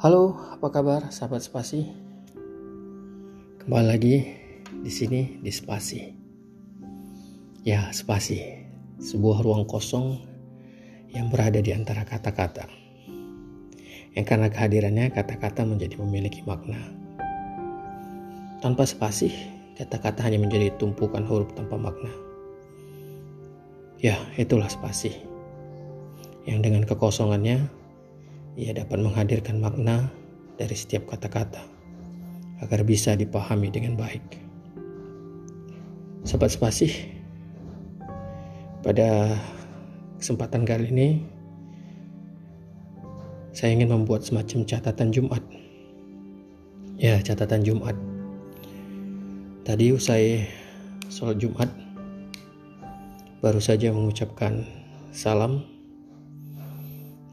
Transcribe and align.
Halo, 0.00 0.32
apa 0.56 0.72
kabar 0.72 1.12
sahabat 1.12 1.44
spasi? 1.44 1.84
Kembali 3.60 3.84
lagi 3.84 4.16
di 4.80 4.88
sini 4.88 5.36
di 5.44 5.52
spasi. 5.52 6.08
Ya, 7.68 7.92
spasi, 7.92 8.40
sebuah 8.96 9.44
ruang 9.44 9.68
kosong 9.68 10.24
yang 11.12 11.28
berada 11.28 11.60
di 11.60 11.76
antara 11.76 12.08
kata-kata. 12.08 12.64
Yang 14.16 14.24
karena 14.24 14.48
kehadirannya 14.48 15.12
kata-kata 15.12 15.68
menjadi 15.68 16.00
memiliki 16.00 16.40
makna. 16.48 16.80
Tanpa 18.64 18.88
spasi, 18.88 19.28
kata-kata 19.76 20.24
hanya 20.24 20.40
menjadi 20.40 20.80
tumpukan 20.80 21.28
huruf 21.28 21.52
tanpa 21.52 21.76
makna. 21.76 22.08
Ya, 24.00 24.16
itulah 24.40 24.72
spasi. 24.72 25.12
Yang 26.48 26.58
dengan 26.64 26.88
kekosongannya 26.88 27.79
ia 28.60 28.76
dapat 28.76 29.00
menghadirkan 29.00 29.56
makna 29.56 30.12
dari 30.60 30.76
setiap 30.76 31.08
kata-kata 31.08 31.64
agar 32.60 32.84
bisa 32.84 33.16
dipahami 33.16 33.72
dengan 33.72 33.96
baik. 33.96 34.36
Sobat 36.28 36.52
spasi, 36.52 36.92
pada 38.84 39.32
kesempatan 40.20 40.68
kali 40.68 40.92
ini 40.92 41.08
saya 43.56 43.72
ingin 43.72 43.96
membuat 43.96 44.28
semacam 44.28 44.68
catatan 44.68 45.08
Jumat. 45.08 45.40
Ya, 47.00 47.16
catatan 47.24 47.64
Jumat. 47.64 47.96
Tadi 49.64 49.96
usai 49.96 50.44
sholat 51.08 51.40
Jumat, 51.40 51.72
baru 53.40 53.56
saja 53.56 53.88
mengucapkan 53.88 54.68
salam 55.16 55.64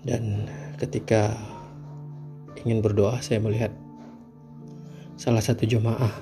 dan 0.07 0.47
ketika 0.77 1.33
ingin 2.61 2.85
berdoa 2.85 3.17
saya 3.21 3.41
melihat 3.41 3.73
salah 5.17 5.41
satu 5.41 5.65
jemaah 5.65 6.13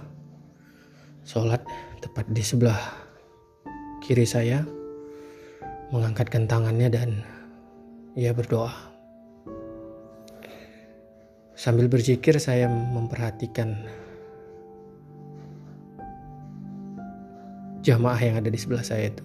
sholat 1.27 1.59
tepat 1.99 2.23
di 2.31 2.39
sebelah 2.39 2.79
kiri 3.99 4.23
saya 4.23 4.63
mengangkatkan 5.91 6.47
tangannya 6.47 6.87
dan 6.87 7.09
ia 8.15 8.31
berdoa. 8.31 8.71
Sambil 11.55 11.87
berzikir 11.87 12.35
saya 12.39 12.67
memperhatikan 12.67 13.75
jamaah 17.83 18.19
yang 18.19 18.35
ada 18.39 18.49
di 18.51 18.59
sebelah 18.59 18.83
saya 18.83 19.11
itu. 19.11 19.23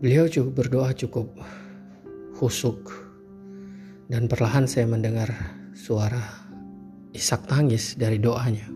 Beliau 0.00 0.28
cukup 0.28 0.52
berdoa 0.52 0.90
cukup 0.92 1.28
husuk 2.38 2.90
dan 4.10 4.26
perlahan 4.26 4.66
saya 4.66 4.90
mendengar 4.90 5.30
suara 5.74 6.20
isak 7.14 7.46
tangis 7.46 7.94
dari 7.94 8.18
doanya. 8.18 8.66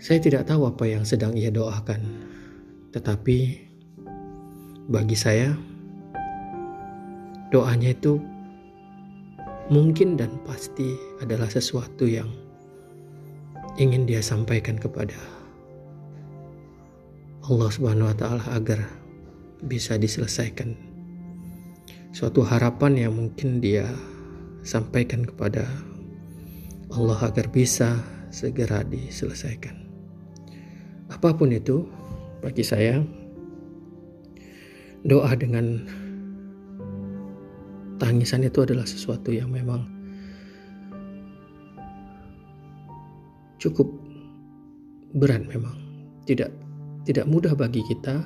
Saya 0.00 0.16
tidak 0.16 0.48
tahu 0.48 0.64
apa 0.64 0.88
yang 0.88 1.04
sedang 1.04 1.36
ia 1.36 1.52
doakan, 1.52 2.00
tetapi 2.96 3.68
bagi 4.88 5.14
saya 5.14 5.52
doanya 7.52 7.92
itu 7.92 8.16
mungkin 9.68 10.16
dan 10.16 10.40
pasti 10.48 10.96
adalah 11.20 11.46
sesuatu 11.46 12.08
yang 12.08 12.26
ingin 13.78 14.08
dia 14.08 14.24
sampaikan 14.24 14.80
kepada 14.80 15.14
Allah 17.46 17.70
Subhanahu 17.70 18.10
wa 18.10 18.16
taala 18.16 18.44
agar 18.56 18.82
bisa 19.62 20.00
diselesaikan 20.00 20.89
suatu 22.10 22.42
harapan 22.42 23.06
yang 23.06 23.12
mungkin 23.14 23.62
dia 23.62 23.86
sampaikan 24.66 25.22
kepada 25.22 25.66
Allah 26.90 27.18
agar 27.22 27.46
bisa 27.48 28.02
segera 28.34 28.82
diselesaikan. 28.82 29.78
Apa 31.10 31.34
pun 31.34 31.50
itu, 31.54 31.86
bagi 32.42 32.62
saya, 32.66 33.02
doa 35.06 35.30
dengan 35.38 35.86
tangisan 38.02 38.46
itu 38.46 38.62
adalah 38.62 38.86
sesuatu 38.86 39.30
yang 39.30 39.50
memang 39.50 39.86
cukup 43.62 43.86
berat 45.14 45.46
memang. 45.46 45.78
Tidak 46.26 46.50
tidak 47.06 47.26
mudah 47.26 47.54
bagi 47.58 47.82
kita 47.86 48.22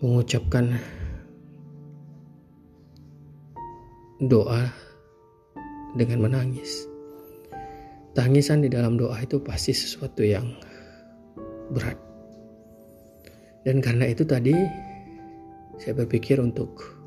mengucapkan 0.00 0.80
doa 4.20 4.68
dengan 5.96 6.28
menangis. 6.28 6.84
Tangisan 8.12 8.60
di 8.60 8.68
dalam 8.68 9.00
doa 9.00 9.16
itu 9.22 9.40
pasti 9.40 9.72
sesuatu 9.72 10.20
yang 10.20 10.44
berat. 11.72 11.96
Dan 13.64 13.80
karena 13.80 14.10
itu 14.12 14.26
tadi 14.28 14.52
saya 15.80 15.96
berpikir 15.96 16.36
untuk 16.36 17.00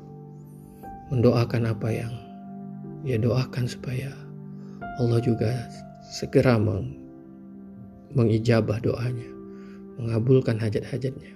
mendoakan 1.14 1.70
apa 1.70 1.88
yang 1.94 2.12
ia 3.06 3.20
doakan 3.20 3.68
supaya 3.68 4.10
Allah 4.98 5.20
juga 5.22 5.50
segera 6.10 6.58
meng, 6.58 6.98
mengijabah 8.16 8.82
doanya, 8.82 9.28
mengabulkan 10.00 10.58
hajat-hajatnya. 10.58 11.34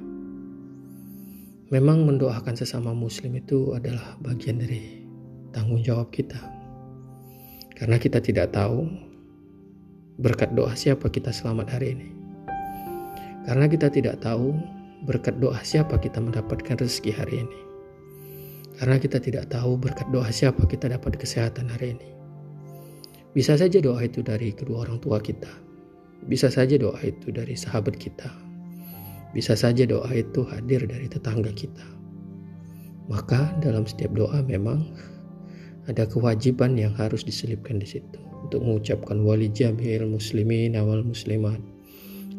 Memang 1.69 2.09
mendoakan 2.09 2.57
sesama 2.57 2.97
muslim 2.97 3.37
itu 3.37 3.77
adalah 3.77 4.17
bagian 4.25 4.65
dari 4.65 5.08
tanggung 5.53 5.81
jawab 5.81 6.11
kita. 6.13 6.39
Karena 7.79 7.97
kita 8.01 8.19
tidak 8.19 8.51
tahu 8.53 8.89
berkat 10.19 10.51
doa 10.53 10.75
siapa 10.75 11.07
kita 11.07 11.31
selamat 11.31 11.79
hari 11.79 11.95
ini. 11.95 12.09
Karena 13.47 13.71
kita 13.71 13.89
tidak 13.89 14.19
tahu 14.21 14.53
berkat 15.07 15.39
doa 15.39 15.57
siapa 15.63 15.97
kita 15.97 16.19
mendapatkan 16.19 16.75
rezeki 16.75 17.13
hari 17.15 17.47
ini. 17.47 17.59
Karena 18.79 18.99
kita 18.99 19.19
tidak 19.23 19.51
tahu 19.51 19.79
berkat 19.79 20.07
doa 20.11 20.31
siapa 20.31 20.67
kita 20.67 20.91
dapat 20.91 21.19
kesehatan 21.19 21.71
hari 21.71 21.99
ini. 21.99 22.09
Bisa 23.35 23.55
saja 23.55 23.79
doa 23.79 24.03
itu 24.03 24.23
dari 24.23 24.51
kedua 24.51 24.87
orang 24.87 24.99
tua 24.99 25.23
kita. 25.23 25.51
Bisa 26.27 26.51
saja 26.51 26.75
doa 26.75 26.99
itu 27.03 27.31
dari 27.31 27.55
sahabat 27.55 27.95
kita. 27.95 28.31
Bisa 29.31 29.55
saja 29.55 29.87
doa 29.87 30.11
itu 30.11 30.43
hadir 30.51 30.83
dari 30.89 31.07
tetangga 31.07 31.55
kita. 31.55 31.85
Maka 33.07 33.55
dalam 33.63 33.87
setiap 33.87 34.13
doa 34.13 34.43
memang 34.43 34.83
ada 35.89 36.05
kewajiban 36.05 36.77
yang 36.77 36.93
harus 37.01 37.25
diselipkan 37.25 37.81
di 37.81 37.89
situ 37.89 38.21
untuk 38.45 38.61
mengucapkan 38.61 39.25
wali 39.25 39.49
jami'il 39.49 40.05
muslimin 40.05 40.77
awal 40.77 41.01
muslimat 41.01 41.59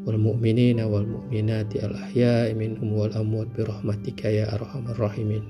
wal 0.06 0.22
mu'minin 0.22 0.80
wal 0.86 1.04
mu'minati 1.04 1.82
al 1.84 1.98
ahya'i 1.98 2.54
minhum 2.56 2.94
wal 2.96 3.12
amwat 3.18 3.50
bi 3.52 3.66
rahmatika 3.66 4.30
ya 4.30 4.48
arhamar 4.54 4.96
rahimin. 4.96 5.44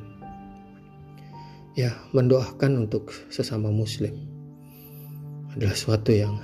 Ya 1.77 1.95
mendoakan 2.15 2.87
untuk 2.89 3.13
sesama 3.29 3.69
muslim 3.69 4.15
adalah 5.53 5.77
suatu 5.77 6.11
yang 6.11 6.39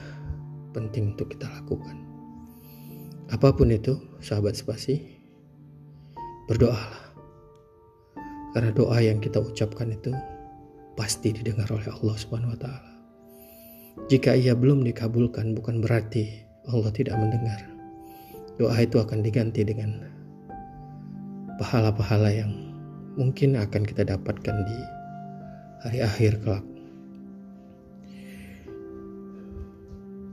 penting 0.72 1.16
untuk 1.18 1.34
kita 1.34 1.50
lakukan. 1.50 1.98
Apa 3.34 3.56
pun 3.56 3.74
itu 3.74 3.98
sahabat 4.22 4.54
spasi 4.54 5.02
berdoalah. 6.46 7.16
Karena 8.54 8.72
doa 8.72 8.98
yang 9.04 9.20
kita 9.20 9.44
ucapkan 9.44 9.92
itu 9.92 10.16
pasti 10.96 11.36
didengar 11.36 11.68
oleh 11.72 11.88
Allah 11.92 12.16
Subhanahu 12.16 12.56
wa 12.56 12.60
taala. 12.60 12.92
Jika 14.12 14.36
ia 14.36 14.52
belum 14.52 14.84
dikabulkan 14.84 15.56
bukan 15.56 15.80
berarti 15.80 16.44
Allah 16.68 16.92
tidak 16.92 17.16
mendengar. 17.16 17.60
Doa 18.56 18.76
itu 18.80 19.00
akan 19.00 19.20
diganti 19.20 19.68
dengan 19.68 20.00
pahala-pahala 21.60 22.32
yang 22.32 22.52
mungkin 23.16 23.56
akan 23.56 23.84
kita 23.84 24.04
dapatkan 24.08 24.56
di 24.68 24.78
hari 25.84 26.00
akhir 26.04 26.44
kelak. 26.44 26.66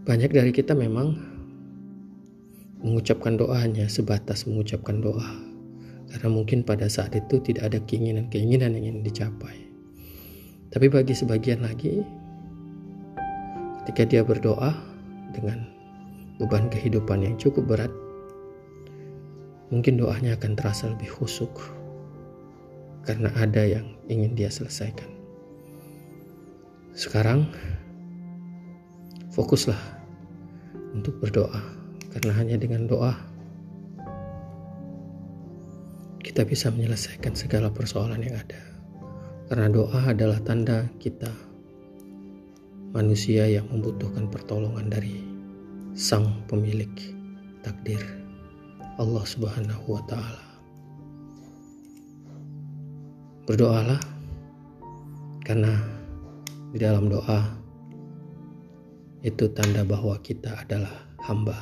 Banyak 0.03 0.35
dari 0.35 0.51
kita 0.51 0.75
memang 0.75 1.15
mengucapkan 2.83 3.39
doanya 3.39 3.87
sebatas 3.87 4.51
mengucapkan 4.51 4.99
doa 4.99 5.31
karena 6.11 6.29
mungkin 6.29 6.67
pada 6.67 6.91
saat 6.91 7.15
itu 7.15 7.39
tidak 7.39 7.71
ada 7.71 7.79
keinginan-keinginan 7.87 8.75
yang 8.75 8.99
ingin 8.99 9.07
dicapai. 9.07 9.72
Tapi 10.73 10.89
bagi 10.89 11.13
sebagian 11.13 11.61
lagi, 11.61 12.01
ketika 13.85 14.09
dia 14.09 14.25
berdoa 14.25 14.73
dengan 15.37 15.69
beban 16.41 16.73
kehidupan 16.73 17.21
yang 17.21 17.37
cukup 17.37 17.69
berat, 17.69 17.93
mungkin 19.69 20.01
doanya 20.01 20.33
akan 20.41 20.57
terasa 20.57 20.89
lebih 20.89 21.13
khusuk 21.13 21.53
karena 23.05 23.29
ada 23.37 23.61
yang 23.69 23.85
ingin 24.09 24.33
dia 24.33 24.49
selesaikan. 24.49 25.13
Sekarang, 26.97 27.45
fokuslah 29.37 29.81
untuk 30.97 31.21
berdoa, 31.21 31.61
karena 32.17 32.33
hanya 32.33 32.57
dengan 32.57 32.89
doa 32.89 33.13
kita 36.25 36.49
bisa 36.49 36.73
menyelesaikan 36.73 37.37
segala 37.37 37.69
persoalan 37.69 38.25
yang 38.25 38.41
ada. 38.41 38.72
Karena 39.53 39.69
doa 39.69 40.01
adalah 40.09 40.41
tanda 40.41 40.89
kita 40.97 41.29
manusia 42.97 43.45
yang 43.45 43.69
membutuhkan 43.69 44.33
pertolongan 44.33 44.89
dari 44.89 45.21
Sang 45.93 46.25
Pemilik 46.49 46.89
takdir 47.61 48.01
Allah 48.97 49.21
Subhanahu 49.29 49.93
wa 49.93 50.01
taala. 50.09 50.45
Berdoalah 53.45 54.01
karena 55.45 55.85
di 56.73 56.81
dalam 56.81 57.13
doa 57.13 57.53
itu 59.21 59.53
tanda 59.53 59.85
bahwa 59.85 60.17
kita 60.25 60.65
adalah 60.65 61.13
hamba 61.29 61.61